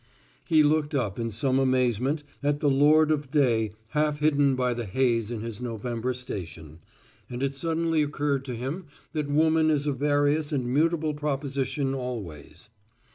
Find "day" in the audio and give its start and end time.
3.29-3.69